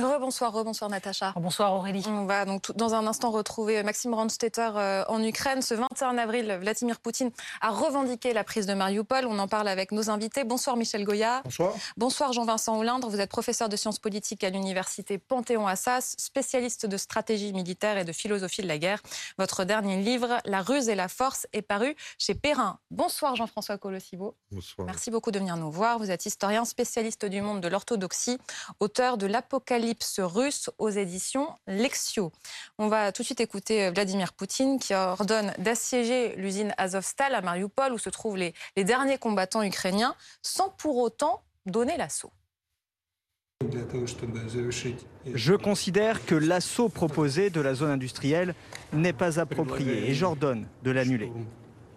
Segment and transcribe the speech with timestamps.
[0.00, 1.34] Rebonsoir, rebonsoir Natacha.
[1.36, 2.02] Bonsoir Aurélie.
[2.08, 5.60] On va donc dans un instant retrouver Maxime Randstetter euh, en Ukraine.
[5.60, 9.26] Ce 21 avril, Vladimir Poutine a revendiqué la prise de Mariupol.
[9.26, 10.44] On en parle avec nos invités.
[10.44, 11.42] Bonsoir Michel Goya.
[11.44, 11.74] Bonsoir.
[11.98, 13.10] Bonsoir Jean-Vincent Hollindre.
[13.10, 18.12] Vous êtes professeur de sciences politiques à l'université Panthéon-Assas, spécialiste de stratégie militaire et de
[18.12, 19.02] philosophie de la guerre.
[19.36, 22.78] Votre dernier livre, La ruse et la force, est paru chez Perrin.
[22.90, 24.36] Bonsoir Jean-François Colossivo.
[24.50, 24.86] Bonsoir.
[24.86, 25.98] Merci beaucoup de venir nous voir.
[25.98, 28.38] Vous êtes historien, spécialiste du monde de l'orthodoxie,
[28.80, 29.81] auteur de l'Apocalypse
[30.18, 32.32] russe aux éditions Lexio.
[32.78, 37.40] On va tout de suite écouter euh, Vladimir Poutine qui ordonne d'assiéger l'usine Azovstal à
[37.40, 42.32] Mariupol où se trouvent les, les derniers combattants ukrainiens sans pour autant donner l'assaut.
[45.34, 48.54] Je considère que l'assaut proposé de la zone industrielle
[48.92, 51.30] n'est pas approprié et j'ordonne de l'annuler.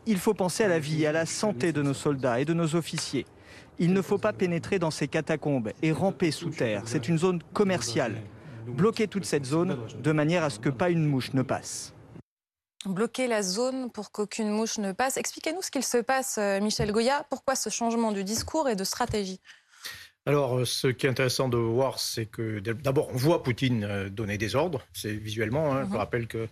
[0.06, 2.54] Il faut penser à la vie et à la santé de nos soldats et de
[2.54, 3.26] nos officiers.
[3.80, 6.84] Il ne faut pas pénétrer dans ces catacombes et ramper sous terre.
[6.86, 8.16] C'est une zone commerciale.
[8.68, 11.94] Bloquez toute cette zone de manière à ce que pas une mouche ne passe.
[12.86, 15.18] Bloquer la zone pour qu'aucune mouche ne passe.
[15.18, 17.26] Expliquez-nous ce qu'il se passe, euh, Michel Goya.
[17.30, 19.42] Pourquoi ce changement de discours et de stratégie?
[20.28, 24.10] Alors, euh, ce qui est intéressant de voir, c'est que d'abord, on voit Poutine euh,
[24.10, 25.76] donner des ordres, c'est visuellement.
[25.76, 25.84] Hein.
[25.84, 25.98] Je mhm.
[25.98, 26.48] rappelle que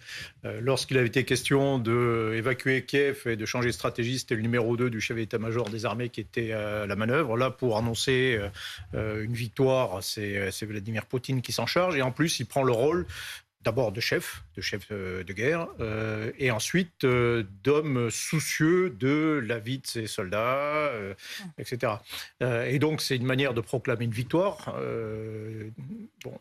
[0.45, 4.77] euh, lorsqu'il avait été question d'évacuer Kiev et de changer de stratégie, c'était le numéro
[4.77, 7.35] 2 du chef d'état-major des armées qui était à la manœuvre.
[7.35, 8.39] Là, pour annoncer
[8.93, 11.95] une victoire, c'est Vladimir Poutine qui s'en charge.
[11.95, 13.07] Et en plus, il prend le rôle
[13.63, 19.41] d'abord de chef, de chef euh, de guerre, euh, et ensuite euh, d'homme soucieux de
[19.45, 20.91] la vie de ses soldats,
[21.57, 21.93] etc.
[22.41, 24.75] et donc c'est une manière de proclamer une victoire,
[26.23, 26.39] bon,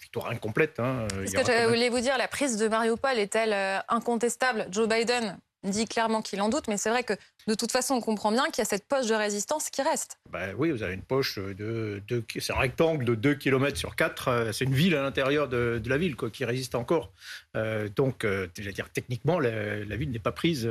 [0.00, 0.80] victoire incomplète.
[0.80, 4.66] Hein, Ce que je voulais vous dire, la prise de Mariupol est-elle incontestable?
[4.70, 7.14] Joe Biden dit clairement qu'il en doute, mais c'est vrai que
[7.46, 10.18] de toute façon, on comprend bien qu'il y a cette poche de résistance qui reste.
[10.30, 12.02] Ben oui, vous avez une poche de,
[12.38, 14.28] c'est un rectangle de 2 km sur 4.
[14.28, 17.12] Euh, c'est une ville à l'intérieur de, la ville quoi, qui résiste encore.
[17.54, 20.68] Euh, donc, euh, dire, techniquement, la, ville n'est pas prise.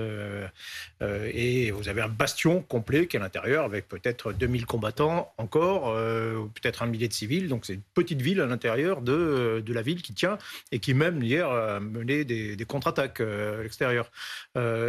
[1.01, 5.93] et vous avez un bastion complet qui est à l'intérieur avec peut-être 2000 combattants encore,
[5.93, 7.47] peut-être un millier de civils.
[7.47, 10.37] Donc, c'est une petite ville à l'intérieur de, la ville qui tient
[10.71, 14.09] et qui même hier a mené des, contre-attaques à l'extérieur.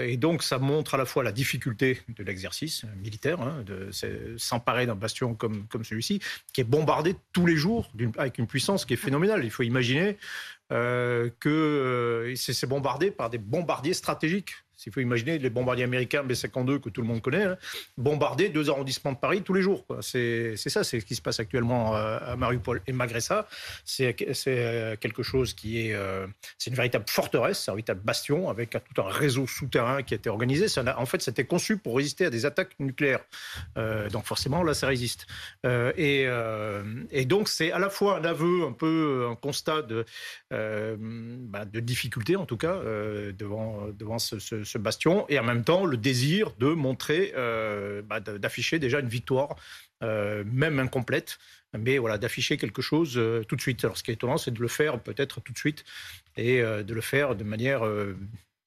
[0.00, 3.91] Et donc, ça montre à la fois la difficulté de l'exercice militaire, hein, de
[4.37, 6.21] s'emparer d'un bastion comme, comme celui-ci,
[6.53, 9.44] qui est bombardé tous les jours avec une puissance qui est phénoménale.
[9.44, 10.16] Il faut imaginer
[10.72, 14.54] euh, que euh, c'est bombardé par des bombardiers stratégiques.
[14.86, 17.56] Il faut imaginer les bombardiers américains B-52 que tout le monde connaît, hein,
[17.96, 19.86] bombarder deux arrondissements de Paris tous les jours.
[20.00, 22.82] C'est ça, c'est ce qui se passe actuellement euh, à Mariupol.
[22.86, 23.48] Et malgré ça,
[23.84, 26.26] c'est euh, quelque chose qui est, euh,
[26.58, 30.28] c'est une véritable forteresse, un véritable bastion avec tout un réseau souterrain qui a été
[30.28, 30.66] organisé.
[30.96, 33.24] En fait, c'était conçu pour résister à des attaques nucléaires.
[33.76, 35.26] donc forcément, là, ça résiste.
[35.64, 36.26] Et,
[37.26, 40.04] donc, c'est à la fois un aveu, un peu un constat de,
[40.50, 42.80] bah, difficulté, en tout cas,
[43.38, 44.38] devant, devant ce
[44.78, 49.56] bastion, et en même temps le désir de montrer, euh, bah, d'afficher déjà une victoire,
[50.02, 51.38] euh, même incomplète,
[51.76, 53.84] mais voilà, d'afficher quelque chose euh, tout de suite.
[53.84, 55.84] Alors ce qui est étonnant, c'est de le faire peut-être tout de suite,
[56.36, 57.82] et de le faire de manière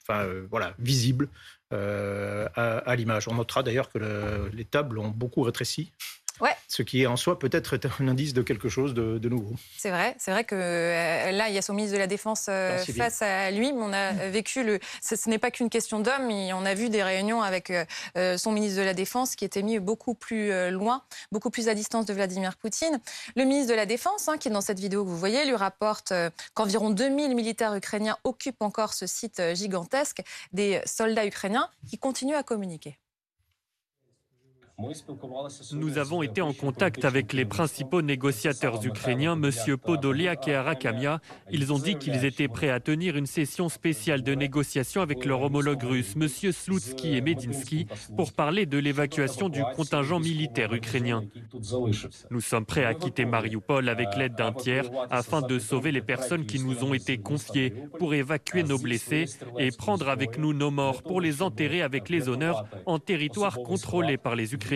[0.02, 1.28] enfin, voilà, visible
[1.72, 3.28] à l'image.
[3.28, 5.92] On notera d'ailleurs que les tables ont beaucoup rétréci
[6.40, 6.56] Ouais.
[6.68, 9.56] Ce qui en soi peut-être un indice de quelque chose de, nouveau.
[9.78, 12.46] C'est vrai, c'est vrai que euh, là, il y a son ministre de la Défense
[12.50, 14.30] euh, face à lui, mais on a mm.
[14.30, 14.80] vécu le.
[15.02, 18.80] Ce, n'est pas qu'une question d'homme, on a vu des réunions avec euh, son ministre
[18.80, 22.56] de la Défense qui était mis beaucoup plus loin, beaucoup plus à distance de Vladimir
[22.56, 23.00] Poutine.
[23.36, 25.56] Le ministre de la Défense, hein, qui est dans cette vidéo que vous voyez, lui
[25.56, 26.14] rapporte
[26.54, 30.22] qu'environ 2000 militaires ukrainiens occupent encore ce site gigantesque,
[30.54, 32.98] des soldats ukrainiens qui continuent à communiquer.
[35.74, 39.76] Nous avons été en contact avec les principaux négociateurs ukrainiens, M.
[39.76, 41.20] Podoliak et Arakamia.
[41.50, 45.42] Ils ont dit qu'ils étaient prêts à tenir une session spéciale de négociation avec leur
[45.42, 46.28] homologue russe, M.
[46.28, 51.24] Slutsky et Medinsky, pour parler de l'évacuation du contingent militaire ukrainien.
[52.30, 56.46] Nous sommes prêts à quitter Mariupol avec l'aide d'un tiers afin de sauver les personnes
[56.46, 59.26] qui nous ont été confiées, pour évacuer nos blessés
[59.58, 64.18] et prendre avec nous nos morts pour les enterrer avec les honneurs en territoire contrôlé
[64.18, 64.67] par les Ukrainiens.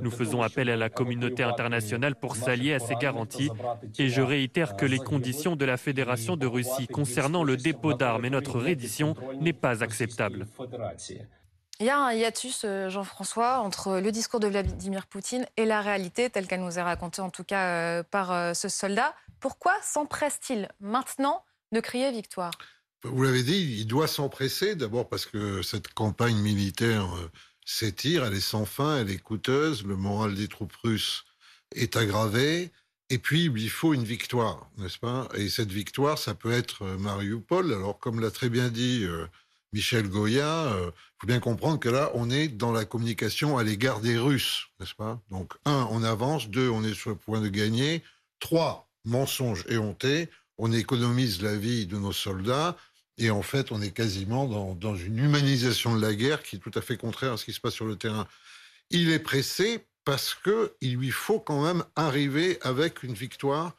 [0.00, 3.50] Nous faisons appel à la communauté internationale pour s'allier à ces garanties
[3.98, 8.24] et je réitère que les conditions de la Fédération de Russie concernant le dépôt d'armes
[8.24, 10.46] et notre reddition n'est pas acceptable.
[11.80, 15.80] Il y a un hiatus, euh, Jean-François, entre le discours de Vladimir Poutine et la
[15.80, 19.14] réalité telle qu'elle nous est racontée en tout cas euh, par euh, ce soldat.
[19.40, 22.52] Pourquoi s'empresse-t-il maintenant de crier victoire?
[23.02, 27.08] Vous l'avez dit, il doit s'empresser d'abord parce que cette campagne militaire
[27.72, 31.24] s'étire, elle est sans fin, elle est coûteuse, le moral des troupes russes
[31.74, 32.70] est aggravé,
[33.12, 35.28] Et puis, il faut une victoire, n'est-ce pas?
[35.34, 37.74] Et cette victoire, ça peut être Mariupol.
[37.74, 39.04] Alors, comme l'a très bien dit
[39.74, 44.00] Michel Goya, il faut bien comprendre que là, on est dans la communication à l'égard
[44.00, 45.20] des Russes, n'est-ce pas?
[45.30, 46.48] Donc, un, on avance.
[46.48, 48.02] Deux, on est sur le point de gagner.
[48.40, 50.30] Trois, mensonge éhonté.
[50.56, 52.78] On économise la vie de nos soldats.
[53.22, 56.72] Et en fait, on est quasiment dans, une humanisation de la guerre qui est tout
[56.74, 58.26] à fait contraire à ce qui se passe sur le terrain.
[58.90, 63.76] Il est pressé parce qu'il lui faut quand même arriver avec une victoire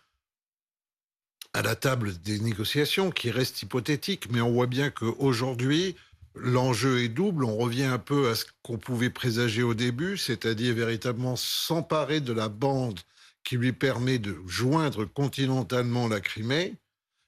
[1.52, 5.98] à la table des négociations qui reste hypothétique, mais on voit bien qu'aujourd'hui,
[6.36, 7.44] l'enjeu est double.
[7.44, 12.32] On revient un peu à ce qu'on pouvait présager au début, c'est-à-dire véritablement s'emparer de
[12.32, 13.02] la bande
[13.44, 16.78] qui lui permet de joindre continentalement la Crimée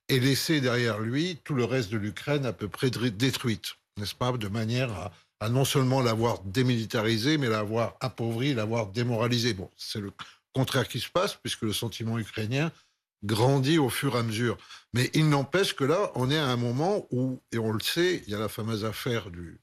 [0.09, 4.31] et laisser derrière lui tout le reste de l'Ukraine à peu près détruite, n'est-ce pas,
[4.31, 9.53] de manière à, à non seulement l'avoir démilitarisé, mais l'avoir appauvri, l'avoir démoralisé.
[9.53, 10.11] Bon, c'est le
[10.53, 12.71] contraire qui se passe, puisque le sentiment ukrainien
[13.23, 14.57] grandit au fur et à mesure.
[14.93, 18.23] Mais il n'empêche que là, on est à un moment où, et on le sait,
[18.25, 19.59] il y a la fameuse affaire du,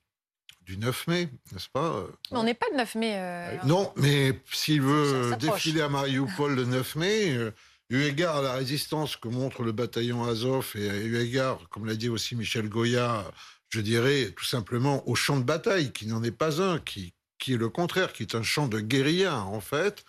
[0.63, 3.15] du 9 mai, n'est-ce pas euh, On n'est pas le 9 mai.
[3.17, 7.51] Euh, non, mais s'il veut défiler à Mariupol le 9 mai, euh,
[7.93, 11.95] eu égard à la résistance que montre le bataillon Azov et eu égard, comme l'a
[11.95, 13.31] dit aussi Michel Goya,
[13.69, 17.55] je dirais tout simplement au champ de bataille, qui n'en est pas un, qui, qui
[17.55, 20.05] est le contraire, qui est un champ de guérilla en fait.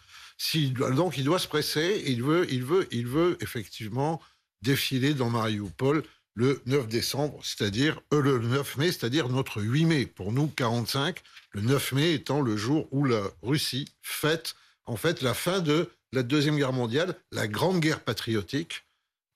[0.96, 4.22] donc il doit se presser, il veut, il veut, il veut effectivement
[4.62, 6.04] défiler dans Mariupol
[6.36, 10.06] le 9 décembre, c'est-à-dire euh, le 9 mai, c'est-à-dire notre 8 mai.
[10.06, 11.22] Pour nous, 45,
[11.52, 15.90] le 9 mai étant le jour où la Russie fête en fait la fin de
[16.14, 18.86] la Deuxième Guerre mondiale, la Grande Guerre patriotique,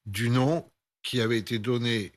[0.05, 0.69] du nom
[1.03, 2.11] qui avait été donné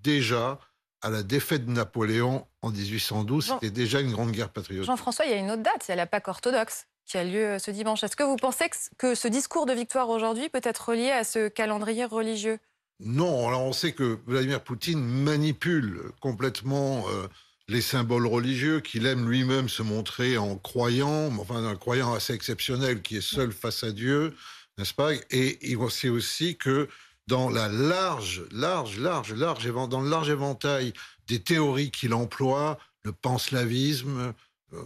[0.00, 0.58] déjà
[1.02, 3.54] à la défaite de Napoléon en 1812.
[3.60, 4.86] C'était déjà une Grande Guerre patriotique.
[4.86, 7.58] Jean-François, il y a une autre date, c'est la Pâque orthodoxe qui a lieu euh,
[7.58, 8.02] ce dimanche.
[8.02, 11.48] Est-ce que vous pensez que ce discours de victoire aujourd'hui peut être relié à ce
[11.48, 12.58] calendrier religieux?
[13.00, 17.28] Non, alors on sait que Vladimir Poutine manipule complètement euh,
[17.68, 23.02] les symboles religieux, qu'il aime lui-même se montrer en croyant, enfin un croyant assez exceptionnel
[23.02, 24.34] qui est seul face à Dieu,
[24.78, 25.12] n'est-ce pas?
[25.30, 26.88] Et il sait aussi que
[27.26, 30.94] dans la large, large, large, large, dans le large éventail
[31.26, 34.32] des théories qu'il emploie, le panslavisme,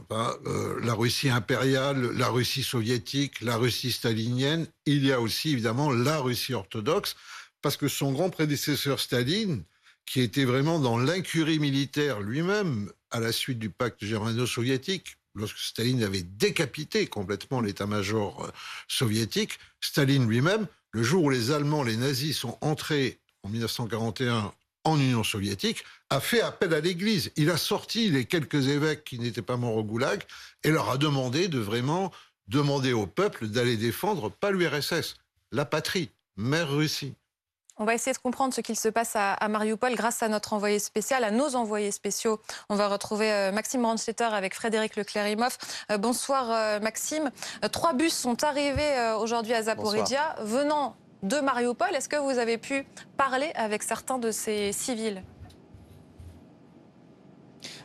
[0.08, 5.50] ben, euh, la Russie impériale, la Russie soviétique, la Russie stalinienne, il y a aussi
[5.50, 7.17] évidemment la Russie orthodoxe
[7.62, 9.64] parce que son grand prédécesseur Staline,
[10.07, 16.03] qui était vraiment dans l'incurie militaire lui-même à la suite du pacte germano-soviétique, lorsque Staline
[16.03, 18.51] avait décapité complètement l'état-major euh,
[18.89, 24.53] soviétique, Staline lui-même, le jour où les Allemands, les nazis sont entrés en 1941
[24.85, 27.31] en Union soviétique, a fait appel à l'Église.
[27.37, 30.23] Il a sorti les quelques évêques qui n'étaient pas morts au goulag
[30.65, 32.13] et leur a demandé de vraiment
[32.49, 35.17] demander au peuple d'aller défendre pas l'URSS,
[35.53, 37.15] la patrie, mère Russie.
[37.82, 40.79] On va essayer de comprendre ce qu'il se passe à, Mariupol grâce à notre envoyé
[40.79, 42.40] spécial, à nos envoyés spéciaux.
[42.69, 45.58] On va retrouver euh, Maxime Brandstetter avec Frédéric Leclerimoff.
[45.90, 47.32] Euh, bonsoir euh, Maxime.
[47.73, 50.94] trois bus sont arrivés aujourd'hui à Zaporizhia venant
[51.25, 51.93] de Mariupol.
[51.93, 52.87] Est-ce que vous avez pu
[53.17, 55.20] parler avec certains de ces civils?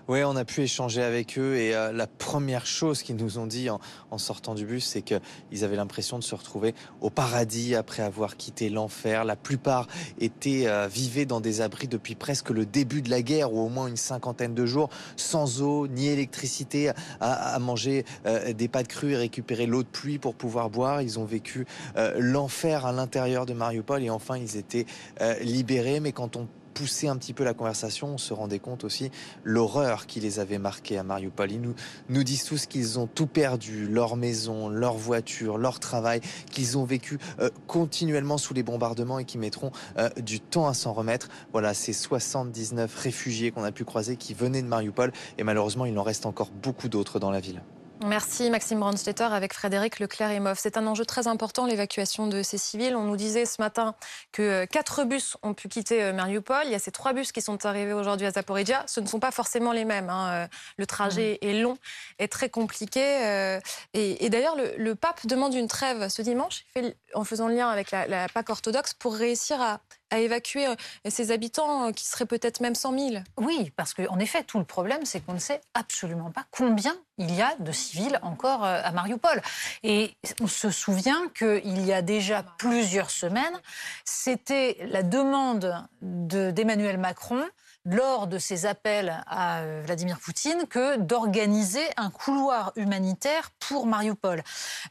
[0.07, 3.45] Oui, on a pu échanger avec eux et euh, la première chose qu'ils nous ont
[3.45, 3.79] dit en,
[4.17, 8.69] sortant du bus, c'est qu'ils avaient l'impression de se retrouver au paradis après avoir quitté
[8.69, 9.25] l'enfer.
[9.25, 9.87] La plupart
[10.19, 10.87] étaient euh,
[11.27, 14.53] dans des abris depuis presque le début de la guerre ou au moins une cinquantaine
[14.53, 19.83] de jours, sans eau ni électricité, à, manger euh, des pâtes crues et récupérer l'eau
[19.83, 21.01] de pluie pour pouvoir boire.
[21.01, 21.65] Ils ont vécu
[22.17, 24.85] l'enfer à l'intérieur de Mariupol et enfin ils étaient
[25.41, 25.99] libérés.
[25.99, 26.47] Mais quand on
[26.77, 29.09] pousser un petit peu la conversation, on se rendait compte aussi
[29.43, 31.51] l'horreur qui les avait marqués à Mariupol.
[31.51, 31.73] Ils nous,
[32.09, 36.83] nous disent tous qu'ils ont tout perdu, leur maison, leur voiture, leur travail, qu'ils ont
[36.83, 41.29] vécu euh, continuellement sous les bombardements et qui mettront euh, du temps à s'en remettre.
[41.51, 45.97] Voilà, ces 79 réfugiés qu'on a pu croiser qui venaient de Mariupol et malheureusement il
[45.97, 47.63] en reste encore beaucoup d'autres dans la ville.
[48.05, 50.59] Merci Maxime Brandstetter avec Frédéric Leclerc-Emoff.
[50.59, 52.95] C'est un enjeu très important, l'évacuation de ces civils.
[52.95, 53.95] On nous disait ce matin
[54.31, 56.61] que euh, quatre bus ont pu quitter euh, Mariupol.
[56.65, 58.83] Il y a ces trois bus qui sont arrivés aujourd'hui à Zaporizhia.
[58.85, 60.09] Ce ne sont pas forcément les mêmes.
[60.09, 60.29] Hein.
[60.29, 61.45] Euh, le trajet mmh.
[61.47, 61.77] est long,
[62.19, 63.59] est très compliqué.
[63.93, 66.65] Et, d'ailleurs, le, pape demande une trêve ce dimanche,
[67.13, 70.67] en faisant le lien avec la, la Pâque orthodoxe, pour réussir à, à évacuer
[71.07, 73.23] ces habitants qui seraient peut-être même 100 000.
[73.37, 77.33] Oui, parce qu'en effet, tout le problème, c'est qu'on ne sait absolument pas combien il
[77.33, 79.41] y a de civils encore euh, à Mariupol.
[79.83, 83.59] Et on se souvient qu'il y a déjà plusieurs semaines,
[84.05, 87.43] c'était la demande d'Emmanuel Macron
[87.87, 94.43] lors de ses appels à euh, Vladimir Poutine que d'organiser un couloir humanitaire pour Mariupol.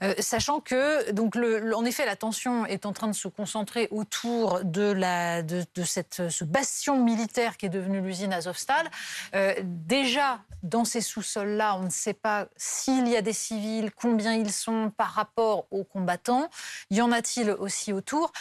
[0.03, 4.65] Euh, sachant que, donc, en effet, la tension est en train de se concentrer autour
[4.65, 8.91] de, la, de, cette, ce bastion militaire qui est devenu l'usine Azovstal.
[9.35, 14.33] Euh, déjà, dans ces sous-sols-là, on ne sait pas s'il y a des civils, combien
[14.33, 16.49] ils sont par rapport aux combattants.
[16.91, 18.33] Y en a-t-il aussi autour?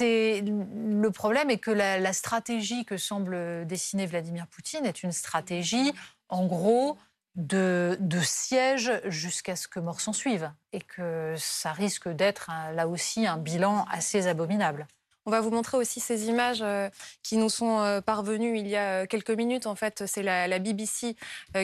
[0.00, 5.92] Le problème est que la stratégie que semble dessiner Vladimir Poutine est une stratégie,
[6.28, 6.98] en gros,
[7.34, 10.50] de, de siège jusqu'à ce que mort s'en suive.
[10.72, 14.86] Et que ça risque d'être là aussi un bilan assez abominable.
[15.26, 16.88] On va vous montrer aussi ces images euh,
[17.22, 19.66] qui nous sont euh, parvenues il y a euh, quelques minutes.
[19.66, 21.14] En fait, c'est la, BBC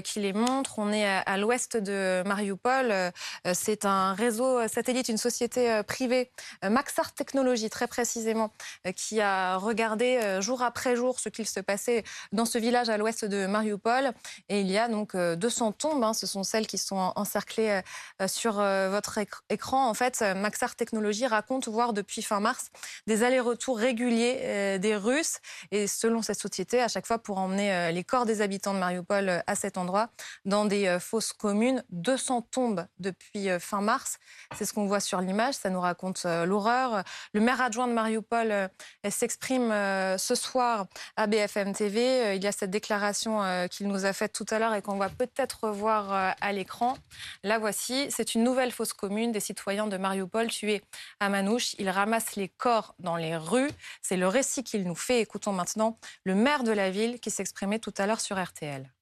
[0.05, 0.79] qui les montre.
[0.79, 3.13] On est à, l'ouest de Mariupol.
[3.53, 6.31] C'est un réseau satellite, une société privée,
[6.63, 8.53] Maxar Technologies très précisément,
[8.97, 13.27] qui a regardé jour après jour ce qu'il se passait dans ce village à l'ouest
[13.27, 14.13] de Mariupol.
[14.49, 16.03] Et il y a donc 200 tombes.
[16.03, 16.15] Hein.
[16.15, 17.83] ce sont celles qui sont encerclées
[18.27, 19.19] sur votre
[19.51, 19.89] écran.
[19.89, 22.71] En fait, Maxar Technologies raconte voir depuis fin mars
[23.07, 25.39] des allers-retours retour régulier euh, des Russes.
[25.71, 28.79] Et selon cette société, à chaque fois pour emmener euh, les corps des habitants de
[28.79, 30.11] Mariupol euh, à cet endroit,
[30.45, 31.83] dans des fosses communes.
[31.91, 34.19] 200 tombes depuis fin mars.
[34.57, 35.55] C'est ce qu'on voit sur l'image.
[35.55, 37.03] Ça nous raconte l'horreur.
[37.33, 38.71] Le maire adjoint de Mariupol
[39.09, 40.87] s'exprime ce soir
[41.17, 42.37] à BFM TV.
[42.37, 45.09] Il y a cette déclaration qu'il nous a faite tout à l'heure et qu'on va
[45.09, 46.97] peut-être voir à l'écran.
[47.43, 48.07] Là, voici.
[48.11, 50.83] C'est une nouvelle fosse commune des citoyens de Mariupol tués
[51.21, 51.75] à Manouche.
[51.79, 53.71] Ils ramassent les corps dans les rue.
[54.03, 55.21] C'est le récit qu'il nous fait.
[55.21, 58.93] Écoutons maintenant le maire de la ville qui s'exprimait tout à l'heure sur RTL.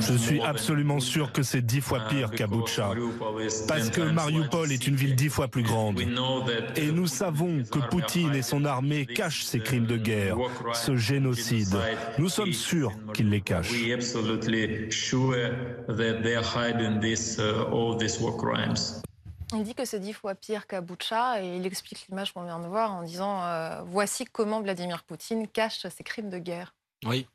[0.00, 2.90] Je suis absolument sûr que c'est dix fois pire qu'à Boucha,
[3.68, 6.00] parce que Mariupol est une ville dix fois plus grande.
[6.76, 10.36] Et nous savons que Poutine et son armée cachent ces crimes de guerre,
[10.74, 11.76] ce génocide.
[12.18, 13.72] Nous sommes sûrs qu'ils les cachent.
[19.52, 22.58] Il dit que c'est dix fois pire qu'à Boucha et il explique l'image qu'on vient
[22.58, 26.74] de voir en disant euh, voici comment Vladimir Poutine cache ses crimes de guerre.
[27.04, 27.26] Oui.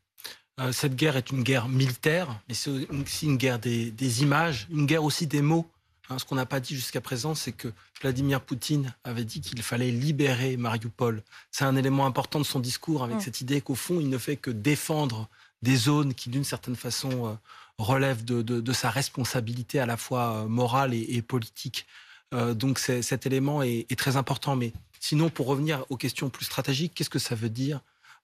[0.60, 4.86] Euh, cette guerre est une guerre militaire, mais c'est aussi une guerre des, images, une
[4.86, 5.66] guerre aussi des mots.
[6.10, 7.70] Hein, ce qu'on n'a pas dit jusqu'à présent, c'est que
[8.02, 11.24] Vladimir Poutine avait dit qu'il fallait libérer Mariupol.
[11.52, 13.22] C'est un élément important de son discours avec mm.
[13.22, 15.30] cette idée qu'au fond, il ne fait que défendre
[15.62, 17.34] des zones qui, d'une certaine façon, euh,
[17.78, 21.86] relèvent de, sa responsabilité à la fois morale et politique.
[22.34, 24.56] Euh, donc cet élément est, très important.
[24.56, 27.82] Mais sinon, pour revenir aux questions plus stratégiques, qu'est-ce que ça veut dire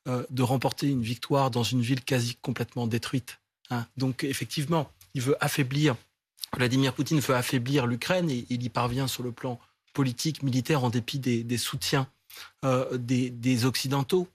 [0.08, 3.40] euh, de remporter une victoire dans une ville quasi complètement détruite
[3.70, 3.86] hein?
[3.98, 5.96] Donc effectivement, il veut affaiblir,
[6.56, 9.60] Vladimir Poutine veut affaiblir l'Ukraine et il y parvient sur le plan
[9.94, 12.08] politique, militaire, en dépit des, soutiens
[12.64, 14.28] euh, des, Occidentaux.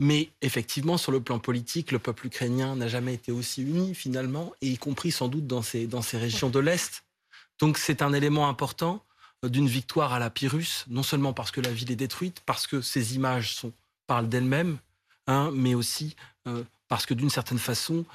[0.00, 4.52] Mais effectivement, sur le plan politique, le peuple ukrainien n'a jamais été aussi uni finalement,
[4.60, 7.04] y compris sans doute dans ces, dans ces régions de l'Est.
[7.58, 9.02] Donc c'est un élément important
[9.44, 12.66] euh, d'une victoire à la Pyrrhus, non seulement parce que la ville est détruite, parce
[12.66, 13.72] que ces images sont,
[14.06, 14.78] parlent d'elles-mêmes,
[15.26, 16.14] hein, mais aussi
[16.46, 18.06] euh, parce que d'une certaine façon,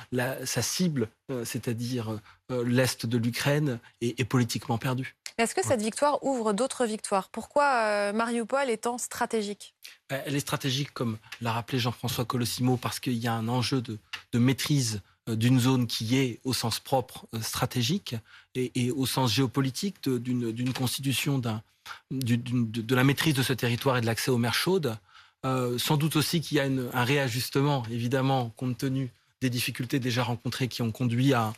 [0.45, 5.15] sa cible, euh, c'est-à-dire l'Est de l'Ukraine, est, politiquement perdue.
[5.37, 7.29] Est-ce que cette victoire ouvre d'autres victoires?
[7.29, 9.73] Pourquoi Mariupol étant stratégique?
[10.09, 13.97] Elle est stratégique, comme l'a rappelé Jean-François Colossimo, parce qu'il y a un enjeu de,
[14.31, 18.15] de maîtrise euh, d'une zone qui est au sens propre euh, stratégique
[18.55, 24.31] et, au sens géopolitique d'une constitution de, la maîtrise de ce territoire et de l'accès
[24.31, 24.97] aux mers chaudes.
[25.45, 29.11] Euh, sans doute aussi qu'il y a un réajustement, évidemment, compte tenu
[29.43, 31.53] des difficultés déjà rencontrées qui ont conduit à,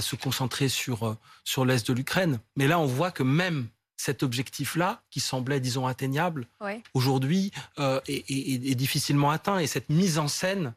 [0.00, 2.40] se concentrer sur, sur l'est de l'Ukraine.
[2.56, 6.46] Mais là, on voit que même cet objectif-là, qui semblait, disons, atteignable,
[6.94, 9.58] aujourd'hui est, difficilement atteint.
[9.58, 10.72] Et cette mise en scène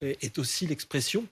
[0.00, 1.26] est aussi l'expression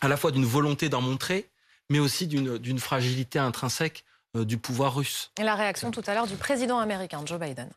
[0.00, 1.48] à la fois d'une volonté d'en montrer,
[1.88, 4.04] mais aussi d'une fragilité intrinsèque
[4.36, 5.32] euh, du pouvoir russe.
[5.40, 7.68] Et la réaction tout à l'heure du président américain, Joe Biden.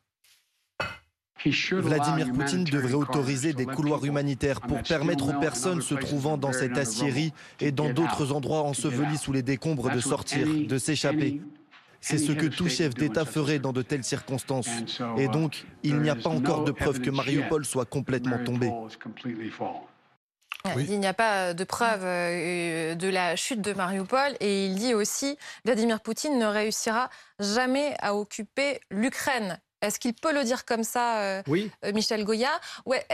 [1.45, 6.77] Vladimir Poutine devrait autoriser des couloirs humanitaires pour permettre aux personnes se trouvant dans cette
[6.77, 11.41] aciérie et dans d'autres endroits ensevelis sous les décombres de sortir, de s'échapper.
[12.01, 14.69] C'est ce que tout chef d'État ferait dans de telles circonstances.
[15.17, 18.69] Et donc, il n'y a pas encore de preuve que Mariupol soit complètement tombé.
[20.77, 24.93] Il n'y a pas de preuve euh, de la chute de Mariupol et il dit
[24.93, 29.59] aussi Vladimir Poutine ne réussira jamais à occuper l'Ukraine.
[29.83, 31.69] Est-ce qu'il peut le dire comme ça, euh, oui.
[31.85, 32.49] Euh, Michel Goya?
[32.85, 33.05] Ouais,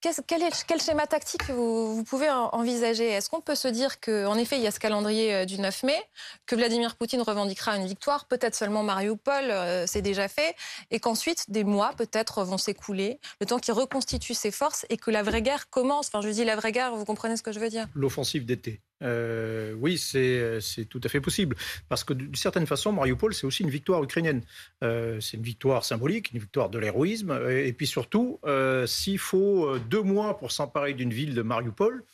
[0.00, 3.08] quel, schéma tactique vous, pouvez envisager?
[3.08, 5.82] Est-ce qu'on peut se dire qu'en effet, il y a ce calendrier euh, du 9
[5.82, 6.00] mai,
[6.46, 10.54] que Vladimir Poutine revendiquera une victoire, peut-être seulement Mariupol, euh, c'est déjà fait,
[10.90, 15.10] et qu'ensuite, des mois peut-être vont s'écouler, le temps qu'il reconstitue ses forces et que
[15.10, 16.08] la vraie guerre commence?
[16.08, 17.86] Enfin, je dis la vraie guerre, vous comprenez ce que je veux dire?
[17.94, 18.80] L'offensive d'été.
[19.02, 21.56] Euh, oui, c'est tout à fait possible.
[21.88, 24.42] Parce que d'une certaine façon, Mariupol, c'est aussi une victoire ukrainienne.
[24.82, 27.38] c'est une victoire symbolique, une victoire de l'héroïsme.
[27.50, 28.40] Et puis surtout,
[28.86, 32.04] s'il faut deux mois pour s'emparer d'une ville de Mariupol,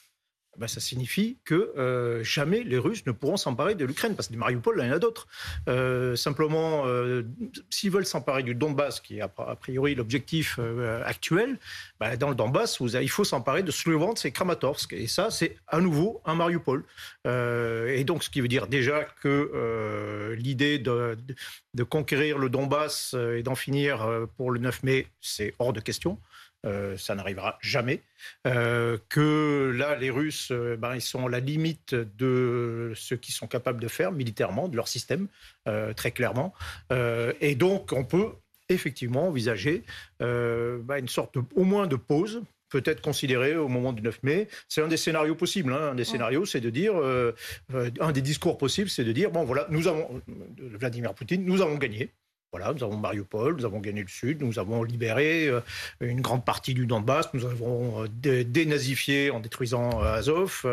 [0.58, 4.32] ben, ça signifie que euh, jamais les Russes ne pourront s'emparer de l'Ukraine, parce que
[4.32, 5.26] des Mariupol, il y en a d'autres.
[5.68, 7.22] Euh, simplement, euh,
[7.70, 10.58] s'ils veulent s'emparer du Donbass, qui est a priori l'objectif
[11.04, 11.58] actuel,
[12.00, 14.92] ben, dans le Donbass, il faut s'emparer de Slovensk et Kramatorsk.
[14.92, 16.84] Et ça, c'est à nouveau un Mariupol.
[17.24, 21.16] et donc, ce qui veut dire déjà que l'idée de,
[21.74, 26.18] de, conquérir le Donbass et d'en finir pour le 9 mai, c'est hors de question.
[26.64, 28.02] Euh, ça n'arrivera jamais.
[28.46, 33.34] Euh, que là, les Russes, euh, ben, ils sont à la limite de ce qu'ils
[33.34, 35.28] sont capables de faire militairement, de leur système,
[35.96, 36.54] très clairement.
[37.40, 38.32] et donc, on peut
[38.68, 39.84] effectivement envisager
[40.20, 44.48] ben, une sorte, au moins, de pause peut-être considérée au moment du 9 mai.
[44.68, 45.72] C'est un des scénarios possibles.
[45.72, 45.90] Hein.
[45.92, 46.94] Un des scénarios, c'est de dire,
[48.00, 50.22] un des discours possibles, c'est de dire, bon voilà, nous avons,
[50.58, 52.10] Vladimir Poutine, nous avons gagné.
[52.56, 55.60] Voilà, nous avons Mariupol, nous avons gagné le Sud, nous avons libéré euh,
[56.00, 60.64] une grande partie du Donbass, nous avons euh, dénazifié en détruisant euh, Azov,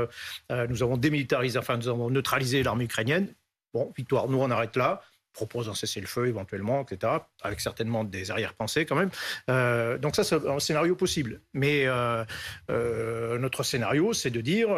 [0.49, 3.27] nous avons démilitarisé, enfin nous avons neutralisé l'armée ukrainienne.
[3.73, 5.01] Bon, victoire, nous on arrête là
[5.33, 9.09] propose un cessez-le-feu éventuellement, etc., avec certainement des arrière-pensées quand même.
[9.49, 11.41] Euh, donc ça, c'est un scénario possible.
[11.53, 12.23] Mais euh,
[12.69, 14.69] euh, notre scénario, c'est de dire,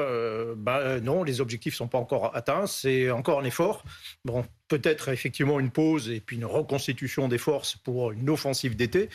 [0.58, 3.84] bah, non, les objectifs ne sont pas encore atteints, c'est encore un effort.
[4.24, 9.10] Bon, peut-être effectivement une pause et puis une reconstitution des forces pour une offensive d'été,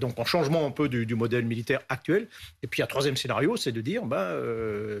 [0.00, 2.28] donc en changement un peu du, modèle militaire actuel.
[2.62, 4.34] Et puis un troisième scénario, c'est de dire, bah,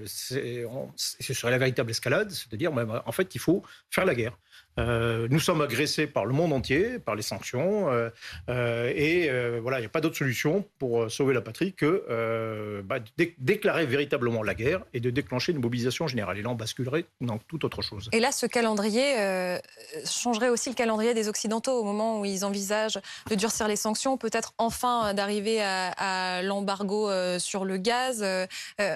[0.06, 4.14] ce serait la véritable escalade, c'est de dire, bah, en fait, il faut faire la
[4.14, 4.36] guerre.
[4.78, 8.10] Euh, nous sommes agressés par le monde entier, par les sanctions, euh,
[8.48, 9.30] euh, et
[9.60, 12.98] voilà, il n'y a pas d'autre solution pour sauver la patrie que bah,
[13.38, 16.38] déclarer véritablement la guerre et de déclencher une mobilisation générale.
[16.38, 18.08] Et là, on basculerait dans toute autre chose.
[18.12, 19.58] Et là, ce calendrier
[20.04, 23.00] changerait aussi le calendrier des Occidentaux au moment où ils envisagent
[23.30, 25.90] de durcir les sanctions, peut-être enfin d'arriver à,
[26.36, 28.24] à l'embargo sur le gaz.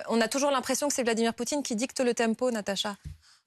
[0.08, 2.96] on a toujours l'impression que c'est Vladimir Poutine qui dicte le tempo, Natacha.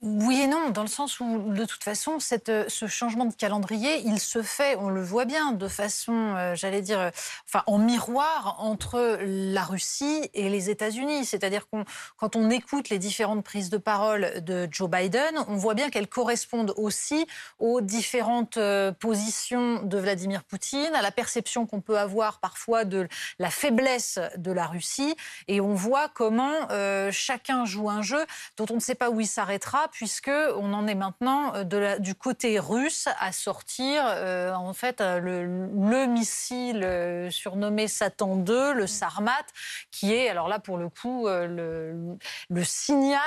[0.05, 2.17] Oui et non, dans le sens où, de toute façon,
[2.49, 6.55] euh, ce changement de calendrier, il se fait, on le voit bien, de façon, euh,
[6.55, 7.09] j'allais dire, euh,
[7.47, 11.23] enfin, en miroir entre la Russie et les États-Unis.
[11.23, 11.85] C'est-à-dire qu'on,
[12.17, 16.09] quand on écoute les différentes prises de parole de Joe Biden, on voit bien qu'elles
[16.09, 17.25] correspondent aussi
[17.59, 18.59] aux différentes
[18.99, 23.07] positions de Vladimir Poutine, à la perception qu'on peut avoir parfois de
[23.39, 25.15] la faiblesse de la Russie,
[25.47, 26.67] et on voit comment
[27.11, 28.25] chacun joue un jeu
[28.57, 32.15] dont on ne sait pas où il s'arrêtera puisque on en est maintenant euh, du
[32.15, 36.85] côté russe à sortir euh, en fait euh, le, missile
[37.31, 39.45] surnommé Satan 2, le Sarmat,
[39.91, 42.17] qui est alors là pour le coup le,
[42.63, 43.21] signal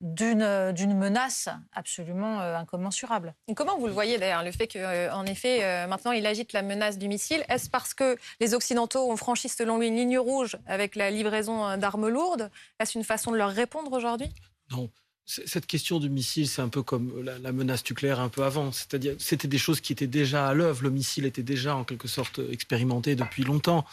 [0.00, 3.34] d'une menace absolument incommensurable.
[3.54, 7.08] comment vous le voyez d'ailleurs, le fait qu'en effet, maintenant il agite la menace du
[7.08, 11.10] missile Est-ce parce que les Occidentaux ont franchi selon lui une ligne rouge avec la
[11.10, 12.50] livraison d'armes lourdes?
[12.80, 14.32] Est-ce une façon de leur répondre aujourd'hui?
[14.70, 14.90] Non
[15.46, 18.72] cette question du missile, c'est un peu comme la, menace nucléaire un peu avant.
[18.72, 20.82] C'est-à-dire, c'était des choses qui étaient déjà à l'œuvre.
[20.82, 23.84] Le missile était déjà en quelque sorte expérimenté depuis longtemps.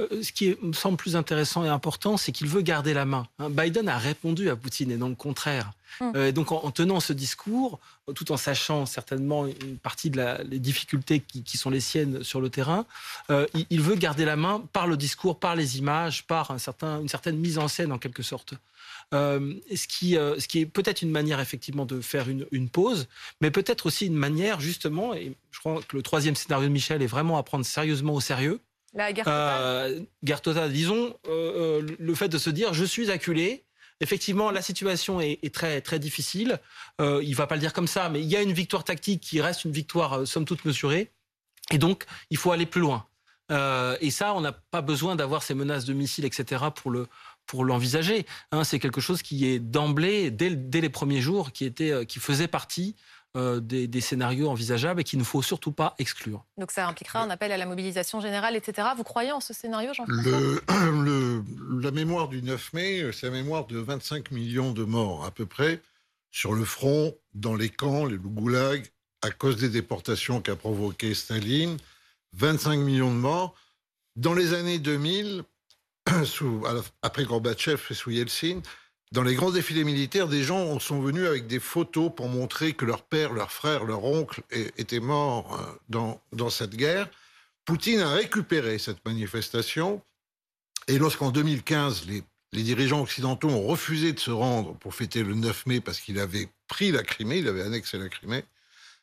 [0.00, 3.26] Euh, ce qui me semble plus intéressant et important, c'est qu'il veut garder la main.
[3.38, 3.50] Hein.
[3.50, 5.72] Biden a répondu à Poutine et non le contraire.
[6.00, 6.12] Hum.
[6.16, 7.80] Euh, donc, en, tenant ce discours,
[8.14, 12.40] tout en sachant certainement une partie de la, les difficultés qui, sont les siennes sur
[12.40, 12.86] le terrain,
[13.30, 17.00] euh, il, veut garder la main par le discours, par les images, par un certain,
[17.00, 18.54] une certaine mise en scène en quelque sorte.
[19.12, 22.68] Euh, ce, qui, euh, ce qui est peut-être une manière effectivement de faire une, une
[22.68, 23.06] pause,
[23.40, 27.02] mais peut-être aussi une manière justement, et je crois que le troisième scénario de Michel
[27.02, 28.60] est vraiment à prendre sérieusement au sérieux.
[28.92, 29.60] La guerre totale.
[29.60, 33.64] Euh, guerre totale, disons, le fait de se dire je suis acculé,
[34.00, 36.60] effectivement, la situation est, est, très très difficile.
[37.00, 39.20] Euh, il va pas le dire comme ça, mais il y a une victoire tactique
[39.20, 41.12] qui reste une victoire somme toute mesurée,
[41.70, 43.06] et donc il faut aller plus loin.
[43.50, 46.64] Euh, et ça, on n'a pas besoin d'avoir ces menaces de missiles, etc.
[46.74, 47.06] pour le
[47.46, 48.26] pour l'envisager.
[48.52, 52.18] Hein, c'est quelque chose qui est d'emblée, dès, les premiers jours, qui, était, euh, qui
[52.18, 52.96] faisait partie
[53.36, 56.44] euh, des, scénarios envisageables et qu'il ne faut surtout pas exclure.
[56.56, 58.88] Donc ça impliquera un appel à la mobilisation générale, etc.
[58.96, 60.38] Vous croyez en ce scénario, Jean-François?
[61.82, 65.46] La mémoire du 9 mai, c'est la mémoire de 25 millions de morts à peu
[65.46, 65.80] près
[66.30, 68.86] sur le front, dans les camps, le goulag,
[69.22, 71.76] à cause des déportations qu'a provoqué Staline.
[72.34, 73.54] 25 millions de morts.
[74.16, 75.44] Dans les années 2000,
[76.24, 76.64] sous,
[77.02, 78.60] après Gorbatchev et sous Yeltsin,
[79.12, 82.84] dans les grands défilés militaires, des gens sont venus avec des photos pour montrer que
[82.84, 87.08] leur père, leur frère, leur oncle étaient morts euh, dans, dans cette guerre.
[87.64, 90.02] Poutine a récupéré cette manifestation
[90.88, 95.34] et lorsqu'en 2015, les, les, dirigeants occidentaux ont refusé de se rendre pour fêter le
[95.34, 98.44] 9 mai parce qu'il avait pris la Crimée, il avait annexé la Crimée,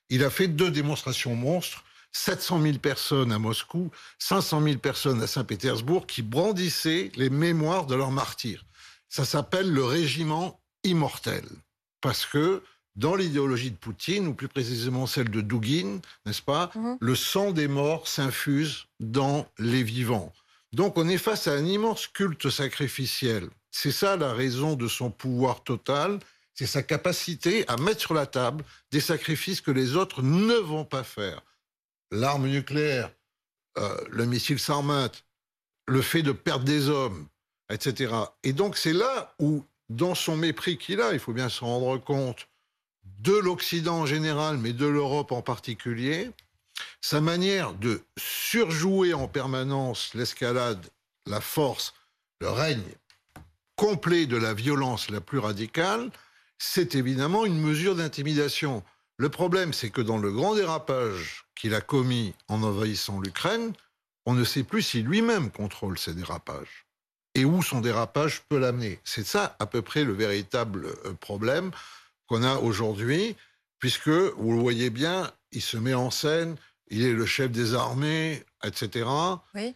[0.10, 5.28] il a fait deux démonstrations monstres 700 000 personnes à Moscou, 500 000 personnes à
[5.28, 8.66] Saint-Pétersbourg qui brandissaient les mémoires de leurs martyrs.
[9.08, 11.46] Ça s'appelle le régiment immortel.
[12.02, 12.64] Parce que
[12.96, 16.98] dans l'idéologie de Poutine, ou plus précisément celle de Douguin, n'est-ce pas, mhm.
[17.00, 20.34] le sang des morts s'infuse dans les vivants.
[20.74, 23.50] Donc on est face à un immense culte sacrificiel.
[23.72, 26.20] C'est ça la raison de son pouvoir total,
[26.54, 30.86] c'est sa capacité à mettre sur la table des sacrifices que les autres ne vont
[30.86, 31.42] pas faire
[32.12, 33.12] l'arme nucléaire,
[33.78, 34.84] euh, le missile sans
[35.88, 37.28] le fait de perdre des hommes,
[37.70, 38.14] etc.
[38.44, 41.98] Et donc c'est là où, dans son mépris qu'il a, il faut bien se rendre
[41.98, 42.48] compte,
[43.20, 46.32] de l'Occident en général, mais de l'Europe en particulier,
[47.02, 50.86] sa manière de surjouer en permanence l'escalade,
[51.26, 51.94] la force,
[52.40, 52.84] le règne
[53.76, 56.12] complet de la violence la plus radicale,
[56.58, 58.84] c'est évidemment une mesure d'intimidation.
[59.22, 63.72] Le problème, c'est que dans le grand dérapage qu'il a commis en envahissant l'Ukraine,
[64.26, 66.88] on ne sait plus si lui-même contrôle ces dérapages
[67.36, 69.00] et où son dérapage peut l'amener.
[69.04, 71.70] C'est ça à peu près le véritable euh, problème
[72.26, 73.36] qu'on a aujourd'hui,
[73.78, 76.56] puisque, vous le voyez bien, il se met en scène,
[76.90, 79.08] il est le chef des armées, etc.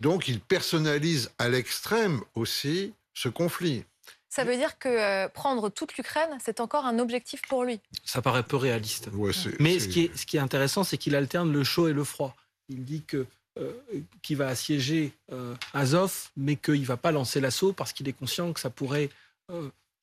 [0.01, 3.85] Donc il personnalise à l'extrême aussi ce conflit.
[4.35, 7.79] Ça veut dire que euh, prendre toute l'Ukraine, c'est encore un objectif pour lui.
[8.03, 9.09] Ça paraît peu réaliste.
[9.61, 12.03] Mais ce qui, est, ce qui est intéressant, c'est qu'il alterne le chaud et le
[12.03, 12.35] froid.
[12.67, 13.25] Il dit que
[13.57, 13.71] euh,
[14.21, 18.13] qu'il va assiéger euh, Azov, mais qu'il ne va pas lancer l'assaut parce qu'il est
[18.13, 19.09] conscient que ça pourrait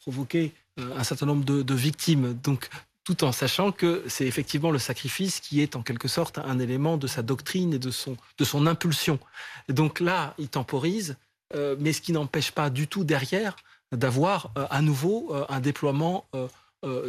[0.00, 2.32] provoquer un certain nombre de, de, victimes.
[2.32, 2.70] Donc,
[3.04, 6.96] tout en sachant que c'est effectivement le sacrifice qui est en quelque sorte un élément
[6.96, 9.18] de sa doctrine et de son, de son impulsion.
[9.68, 11.16] donc là, il temporise,
[11.54, 13.56] mais ce qui n'empêche pas du tout derrière
[13.92, 16.48] d'avoir euh, à nouveau euh, un déploiement euh,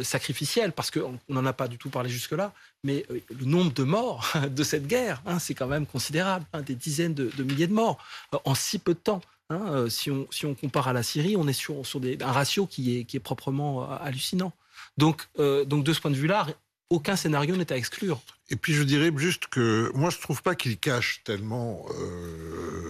[0.04, 2.52] sacrificiel, parce qu'on n'en a pas du tout parlé jusque-là,
[2.84, 6.76] mais le nombre de morts de cette guerre, hein, c'est quand même considérable, hein, des
[6.76, 7.98] dizaines de, milliers de morts
[8.44, 9.20] en si peu de temps.
[9.50, 12.32] Hein, si, on, si, on, compare à la Syrie, on est sur, sur des, un
[12.32, 14.52] ratio qui est, qui est proprement hallucinant.
[14.96, 16.46] Donc, donc de ce point de vue-là,
[16.88, 18.20] aucun scénario n'est à exclure.
[18.48, 21.84] Et puis je dirais juste que moi je trouve pas qu'il cache tellement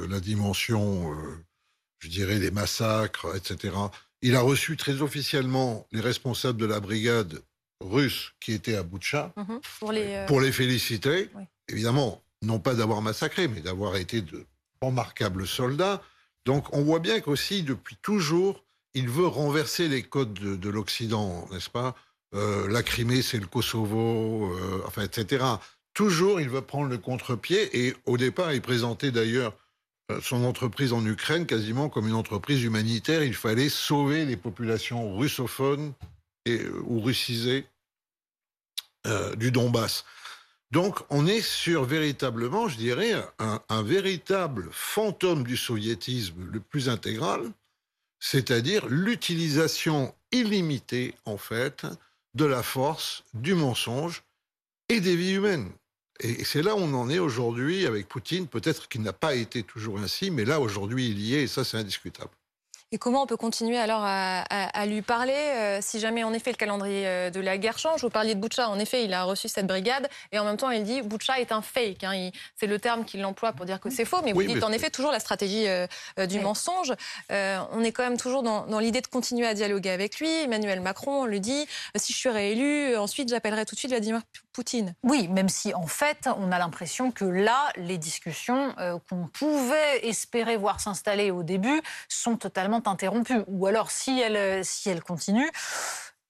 [0.08, 1.16] la dimension
[2.04, 3.74] je dirais, les massacres, etc.
[4.20, 7.42] Il a reçu très officiellement les responsables de la brigade
[7.80, 9.32] russe qui étaient à Boutcha
[9.80, 11.30] pour, les, euh, pour, les, féliciter.
[11.68, 14.44] Évidemment, non pas d'avoir massacré, mais d'avoir été de
[14.82, 16.02] remarquables soldats.
[16.44, 18.62] Donc on voit bien qu'aussi, depuis toujours,
[18.92, 21.94] il veut renverser les codes de, l'Occident, n'est-ce pas?
[22.34, 25.44] Euh, La Crimée, c'est le Kosovo, euh, enfin, etc.
[25.94, 27.86] Toujours, il veut prendre le contre-pied.
[27.86, 29.56] Et au départ, il présentait d'ailleurs
[30.20, 33.22] son entreprise en Ukraine quasiment comme une entreprise humanitaire.
[33.22, 35.92] Il fallait sauver les populations russophones
[36.44, 37.66] et, euh, ou russisées
[39.06, 40.04] euh, du Donbass.
[40.70, 47.52] Donc on est sur véritablement, je dirais, un véritable fantôme du soviétisme le plus intégral,
[48.18, 51.86] c'est-à-dire l'utilisation illimitée, en fait,
[52.34, 54.24] de la force, du mensonge
[54.88, 55.70] et des vies humaines.
[56.20, 58.46] Et c'est là où on en est aujourd'hui avec Poutine.
[58.46, 61.64] Peut-être qu'il n'a pas été toujours ainsi, mais là, aujourd'hui, il y est, et ça,
[61.64, 62.30] c'est indiscutable.
[62.94, 66.56] Et comment on peut continuer alors à, lui parler euh, si jamais en effet le
[66.56, 68.02] calendrier euh, de la guerre change?
[68.02, 70.70] Vous parliez de Boucha, en effet, il a reçu cette brigade et en même temps
[70.70, 72.04] il dit Boucha est un fake.
[72.04, 72.30] Hein.
[72.54, 74.90] c'est le terme qu'il emploie pour dire que c'est faux, mais vous dites en effet
[74.90, 75.88] toujours la stratégie euh,
[76.28, 76.92] du mensonge.
[77.30, 80.30] on est quand même toujours dans, dans l'idée de continuer à dialoguer avec lui.
[80.30, 84.20] Emmanuel Macron lui dit si je suis réélu, ensuite j'appellerai tout de suite Vladimir
[84.52, 84.94] Poutine.
[85.02, 88.72] Oui, même si en fait on a l'impression que là les discussions
[89.08, 93.42] qu'on pouvait espérer voir s'installer au début sont totalement interrompues.
[93.46, 95.50] Ou alors, si elles, euh, si elles continuent,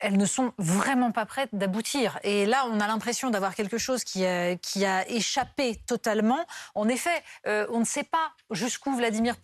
[0.05, 2.19] elles ne sont vraiment pas prêtes d'aboutir.
[2.25, 6.45] Et là, on a l'impression d'avoir quelque chose qui a, qui a, échappé totalement.
[6.75, 9.37] En effet, euh, on ne sait pas jusqu'où Vladimir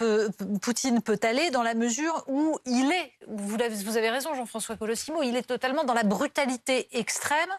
[0.61, 4.77] Poutine peut aller dans la mesure où il est, vous avez, vous avez raison Jean-François
[4.77, 7.51] Colossimo, il est totalement dans la brutalité extrême.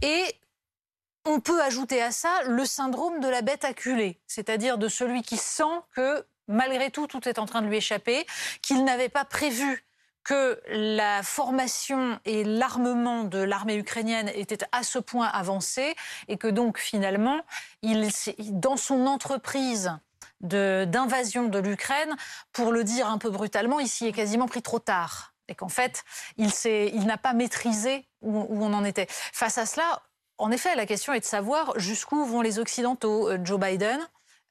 [0.00, 0.24] Et
[1.24, 5.36] on peut ajouter à ça le syndrome de la bête acculée, c'est-à-dire de celui qui
[5.36, 5.62] sent
[5.94, 8.26] que malgré tout, tout est en train de lui échapper,
[8.62, 9.84] qu'il n'avait pas prévu
[10.24, 15.96] que la formation et l'armement de l'armée ukrainienne étaient à ce point avancés
[16.28, 17.40] et que donc finalement,
[17.82, 18.08] il,
[18.50, 19.92] dans son entreprise
[20.40, 22.16] d'invasion de, l'Ukraine,
[22.52, 25.34] pour le dire un peu brutalement, ici est quasiment pris trop tard.
[25.48, 26.04] Et qu'en fait,
[26.36, 29.06] il, il n'a pas maîtrisé où, on en était.
[29.08, 30.02] Face à cela,
[30.38, 33.28] en effet, la question est de savoir jusqu'où vont les Occidentaux.
[33.28, 34.00] Euh, Joe Biden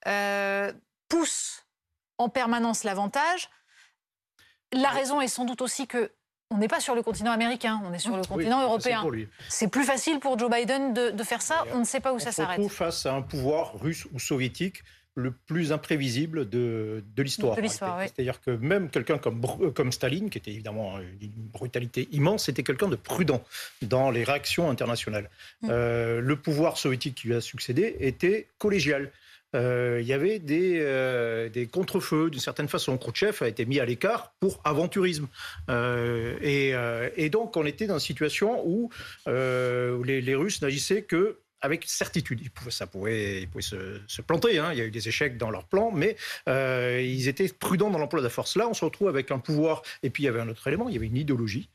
[0.07, 0.71] euh,
[1.09, 1.65] pousse
[2.21, 3.49] en permanence l'avantage.
[4.71, 6.11] La raison est sans doute aussi que
[6.51, 9.05] on n'est pas sur le continent américain, on est sur le continent européen.
[9.47, 12.33] C'est plus facile pour Joe Biden de, faire ça, on ne sait pas où ça
[12.33, 12.59] s'arrête.
[12.59, 14.83] On se retrouve face à un pouvoir russe ou soviétique
[15.15, 17.57] le plus imprévisible de, de l'histoire.
[17.57, 19.41] C'est-à-dire que même quelqu'un comme,
[19.73, 23.43] comme Staline, qui était évidemment une brutalité immense, était quelqu'un de prudent
[23.81, 25.29] dans les réactions internationales.
[25.61, 25.67] Mm.
[25.69, 29.11] Euh, le pouvoir soviétique qui lui a succédé était collégial.
[29.55, 32.97] Euh, il y avait des, euh, des contre-feux d'une certaine façon.
[32.97, 35.27] Khrouchtchev a été mis à l'écart pour aventurisme.
[35.69, 36.73] Euh, et,
[37.21, 38.89] et, donc on était dans une situation où,
[39.27, 42.41] les, Russes n'agissaient que avec certitude.
[42.69, 44.69] ça pouvait, ils pouvaient se, se planter, hein.
[44.71, 46.15] il y a eu des échecs dans leur plan, mais
[46.47, 48.55] ils étaient prudents dans l'emploi de la force.
[48.55, 50.89] Là, on se retrouve avec un pouvoir, et puis il y avait un autre élément,
[50.89, 51.69] il y avait une idéologie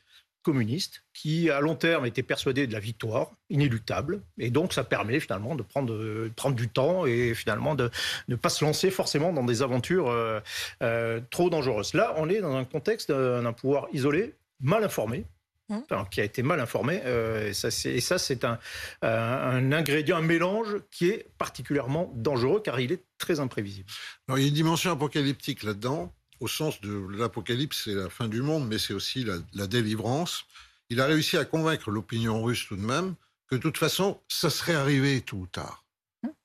[0.46, 4.22] communiste qui, à long terme, était persuadé de la victoire inéluctable.
[4.38, 7.90] Et donc, ça permet finalement de prendre, de prendre du temps et finalement de
[8.28, 10.38] ne pas se lancer forcément dans des aventures euh,
[10.84, 11.94] euh, trop dangereuses.
[11.94, 15.24] Là, on est dans un contexte d'un pouvoir isolé, mal informé,
[15.68, 15.80] mmh.
[16.12, 17.00] qui a été mal informé.
[17.04, 18.60] Euh, et ça, c'est un,
[19.02, 23.90] un, ingrédient, un mélange qui est particulièrement dangereux car il est très imprévisible.
[24.28, 28.28] Alors, il y a une dimension apocalyptique là-dedans au sens de l'apocalypse, c'est la fin
[28.28, 30.44] du monde, mais c'est aussi la, délivrance.
[30.90, 33.14] Il a réussi à convaincre l'opinion russe tout de même
[33.48, 35.84] que de toute façon, ça serait arrivé tôt ou tard.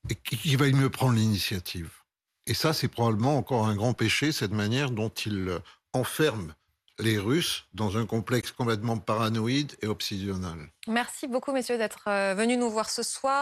[0.09, 1.89] Et qu'il va mieux prendre l'initiative?
[2.47, 5.59] Et ça, c'est probablement encore un grand péché, cette manière dont il
[5.93, 6.53] enferme
[7.01, 10.69] les Russes dans un complexe complètement paranoïde et obsessionnel.
[10.87, 13.39] Merci beaucoup, messieurs, d'être euh, venus nous voir ce soir.